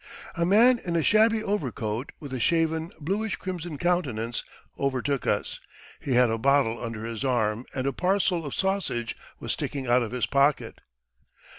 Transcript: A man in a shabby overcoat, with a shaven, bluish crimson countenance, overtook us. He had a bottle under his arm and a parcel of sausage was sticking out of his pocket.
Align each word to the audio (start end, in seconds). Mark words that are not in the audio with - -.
A 0.33 0.47
man 0.47 0.79
in 0.83 0.95
a 0.95 1.03
shabby 1.03 1.43
overcoat, 1.43 2.11
with 2.19 2.33
a 2.33 2.39
shaven, 2.39 2.91
bluish 2.99 3.35
crimson 3.35 3.77
countenance, 3.77 4.43
overtook 4.79 5.27
us. 5.27 5.59
He 5.99 6.13
had 6.13 6.31
a 6.31 6.39
bottle 6.39 6.83
under 6.83 7.05
his 7.05 7.23
arm 7.23 7.67
and 7.75 7.85
a 7.85 7.93
parcel 7.93 8.43
of 8.43 8.55
sausage 8.55 9.15
was 9.39 9.51
sticking 9.51 9.85
out 9.85 10.01
of 10.01 10.11
his 10.11 10.25
pocket. 10.25 10.81